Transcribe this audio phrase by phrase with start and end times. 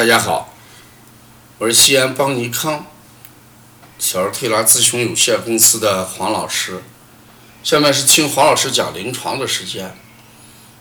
[0.00, 0.54] 大家好，
[1.58, 2.86] 我是西安邦尼康
[3.98, 6.82] 小儿推拿咨询有限公司的黄老师。
[7.62, 9.94] 下面是听黄老师讲临床的时间。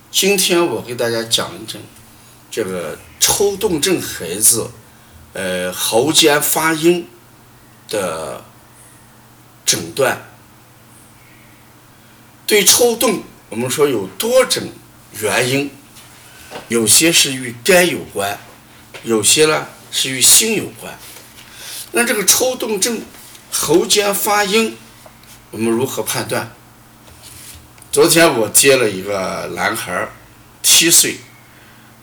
[0.10, 1.82] 今天我给大家讲一讲
[2.50, 4.71] 这个抽动症孩子，
[5.33, 7.05] 呃，喉间发音
[7.89, 8.41] 的
[9.65, 10.29] 诊断。
[12.47, 14.63] 对抽动，我们说有多种
[15.20, 15.70] 原因，
[16.70, 18.39] 有些是与肝有关，
[19.04, 20.97] 有些呢是与心有关。
[21.92, 23.01] 那这个抽动症
[23.51, 24.78] 喉间发音，
[25.51, 26.51] 我们如何判断？
[27.91, 30.10] 昨天我接了一个男孩，
[30.61, 31.18] 七岁，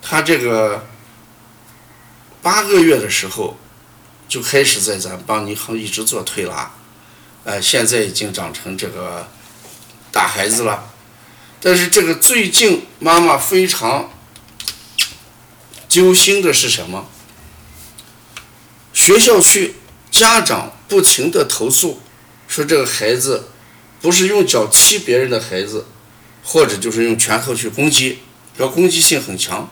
[0.03, 0.85] 他这个
[2.43, 3.57] 八个月的时候
[4.27, 6.73] 就开始在咱邦尼康一直做推拿，
[7.45, 9.29] 呃，现在已经长成这个
[10.11, 10.91] 大孩子了。
[11.61, 14.11] 但是这个最近妈妈非常
[15.97, 17.09] 揪心的是什么？
[18.93, 19.77] 学校去
[20.11, 22.03] 家长不停的投诉，
[22.47, 23.49] 说这个孩子。
[23.99, 25.87] 不是用脚踢别人的孩子，
[26.45, 28.19] 或者就是用拳头去攻击，
[28.59, 29.69] 要攻击性很强，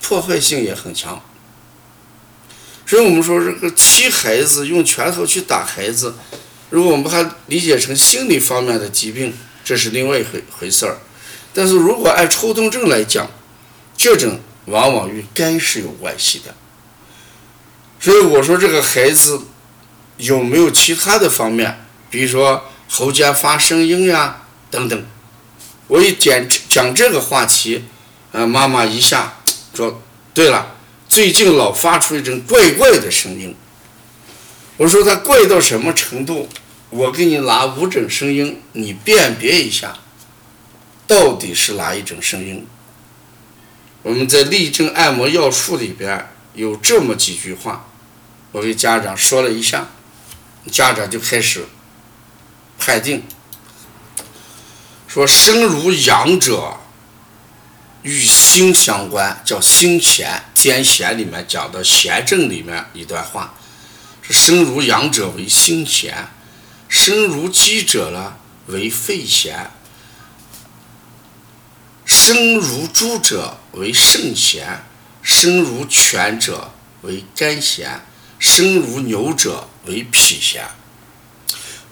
[0.00, 1.20] 破坏性也很强。
[2.86, 6.14] 所以我们说这个踢孩子、用拳头去打孩子，
[6.70, 10.98] 如果我们把它理解成心理方面的疾病，这是另外一回回事儿。
[11.52, 13.28] 但是如果按抽动症来讲，
[13.96, 16.54] 这种往往与肝是有关系的。
[17.98, 19.42] 所以我说这个孩子
[20.18, 22.64] 有没有其他的方面，比如说。
[22.88, 25.04] 喉间发声音呀，等等。
[25.88, 27.82] 我一讲讲这个话题，
[28.30, 29.38] 呃，妈妈一下
[29.74, 30.00] 说
[30.32, 30.76] ：“对了，
[31.08, 33.56] 最近老发出一种怪怪的声音。”
[34.78, 36.48] 我说：“他怪到什么程度？
[36.90, 39.98] 我给你拿五种声音，你辨别一下，
[41.08, 42.64] 到底是哪一种声音？”
[44.06, 47.88] 我们在立正按摩要术里边有这么几句话，
[48.52, 49.88] 我给家长说了一下，
[50.70, 51.64] 家长就开始。
[52.78, 53.24] 判定
[55.08, 56.76] 说生如阳者
[58.02, 60.40] 与心相关，叫心弦。
[60.54, 63.54] 天弦里面讲的弦症里面一段话，
[64.22, 66.28] 是生如阳者为心弦，
[66.88, 69.68] 生如鸡者呢为肺弦，
[72.26, 74.84] 声如猪者为肾弦，
[75.22, 76.72] 声如犬者
[77.02, 78.00] 为肝弦，
[78.40, 80.66] 声如牛者为脾弦。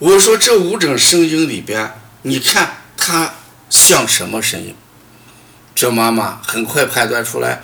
[0.01, 1.89] 我说这五种声音里边，
[2.23, 3.35] 你看它
[3.71, 4.75] 像什么声音？
[5.73, 7.63] 这妈妈很快判断出来，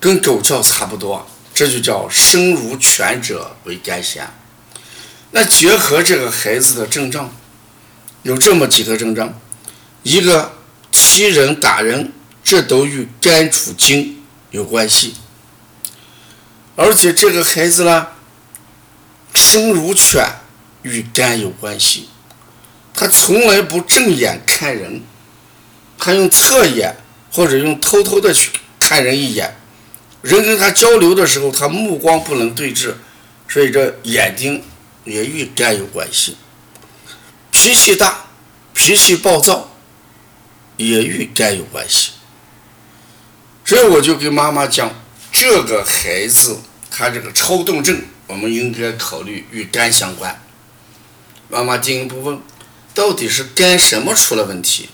[0.00, 4.26] 跟狗叫差不多，这就叫声如犬者为肝弦。
[5.32, 7.30] 那结合这个孩子的症状，
[8.22, 9.38] 有这么几个症状：
[10.02, 10.55] 一个
[11.16, 12.12] 欺人打人，
[12.44, 15.14] 这都与肝主筋有关系。
[16.74, 18.08] 而且这个孩子呢，
[19.34, 20.22] 生如犬。
[20.82, 22.08] 与肝有关系，
[22.94, 25.02] 他从来不正眼看人，
[25.98, 26.94] 他用侧眼
[27.32, 29.56] 或者用偷偷的去看人一眼。
[30.22, 32.94] 人跟他交流的时候，他目光不能对峙，
[33.48, 34.62] 所以这眼睛
[35.02, 36.36] 也与肝有关系。
[37.50, 38.26] 脾气大，
[38.72, 39.75] 脾气暴躁，
[40.76, 42.12] 也与肝有关系。
[43.64, 44.90] 所以我就跟妈妈讲，
[45.32, 46.58] 这个孩子
[46.90, 50.40] 他这个抽动症，我们应该考虑与肝相关。
[51.48, 52.40] 妈妈进一步问
[52.94, 54.90] ：“到底是肝什么出了问题？”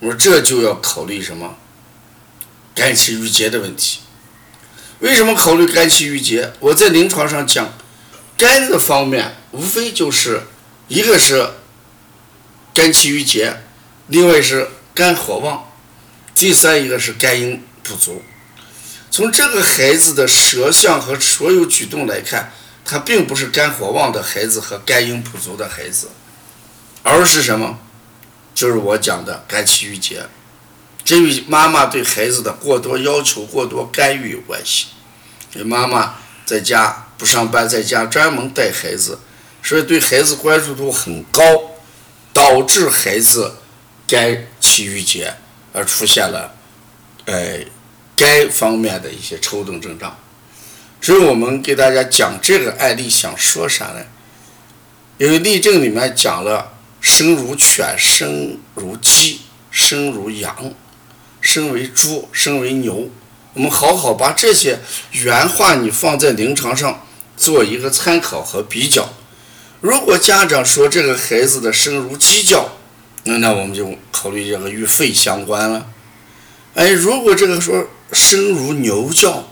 [0.00, 1.56] 我说：“这就要考虑什么？
[2.74, 4.00] 肝气郁结的问题。
[5.00, 6.52] 为什么考虑肝气郁结？
[6.60, 7.72] 我在临床上讲，
[8.36, 10.42] 肝的方面无非就是
[10.88, 11.50] 一个是
[12.72, 13.62] 肝气郁结，
[14.06, 15.70] 另外是肝火旺，
[16.34, 18.22] 第三一个是肝阴不足。
[19.10, 22.52] 从这个孩子的舌象和所有举动来看。”
[22.82, 26.08] 他并不是肝火旺的孩子和肝阴不足的孩子，
[27.04, 27.78] 而是什么？
[28.52, 30.26] 就是我讲的肝气郁结，
[31.04, 34.86] 这与妈妈对孩子的过多要求、过多干预有关系。
[35.52, 39.20] 这妈妈在家不上班，在家专门带孩子，
[39.62, 41.42] 所以对孩子关注度很高，
[42.32, 43.58] 导致孩子
[44.08, 45.34] 肝气郁结，
[45.72, 46.54] 而出现了，
[47.24, 47.58] 呃，
[48.14, 50.16] 该方面的一些抽动症状。
[51.00, 54.00] 所以我们给大家讲这个案例，想说啥呢？
[55.18, 59.40] 因为例证里面讲了生如犬，生如鸡，
[59.72, 60.72] 生如羊，
[61.40, 63.10] 生为猪，生为牛。
[63.54, 64.78] 我们好好把这些
[65.10, 67.04] 原话你放在临床上
[67.36, 69.08] 做一个参考和比较。
[69.80, 72.68] 如果家长说这个孩子的声如鸡叫，
[73.24, 75.86] 那那我们就考虑这个与肺相关了。
[76.74, 79.48] 哎，如果这个说声如牛叫，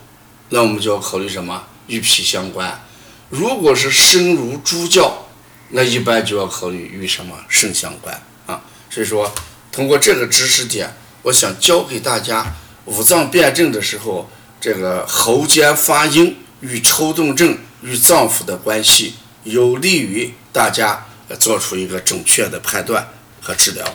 [0.50, 1.64] 那我们就要考虑什么？
[1.86, 2.82] 与脾相关。
[3.30, 5.26] 如果是身如猪叫，
[5.70, 8.62] 那一般就要考虑与什么肾相关啊。
[8.90, 9.32] 所以说，
[9.72, 12.54] 通过这个知识点，我想教给大家
[12.84, 14.30] 五脏辩证的时候，
[14.60, 19.14] 这个喉间发音与抽动症与脏腑的关系，
[19.44, 21.06] 有利于大家
[21.38, 23.08] 做出一个准确的判断
[23.40, 23.94] 和治疗。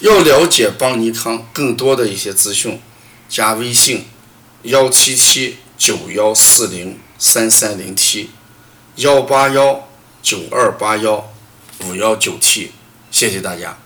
[0.00, 2.80] 要了解邦尼康更多的一些资讯，
[3.28, 4.06] 加微信
[4.62, 8.30] 幺七七九幺四零三三零 T，
[8.96, 9.88] 幺八幺
[10.22, 11.32] 九二八幺
[11.84, 12.72] 五幺九 T，
[13.10, 13.78] 谢谢大家。